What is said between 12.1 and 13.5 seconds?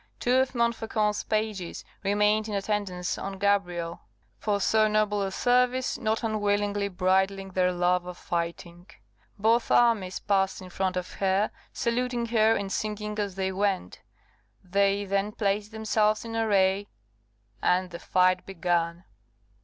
her and singing as